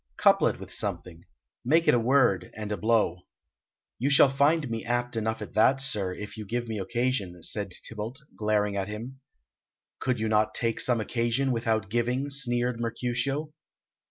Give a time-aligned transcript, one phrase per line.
[0.17, 1.25] "Couple it with something:
[1.63, 3.27] make it a word and a blow."
[3.99, 7.69] "You shall find me apt enough at that, sir, if you give me occasion," said
[7.87, 9.19] Tybalt, glaring at him.
[9.99, 13.53] "Could you not take some occasion without giving?" sneered Mercutio.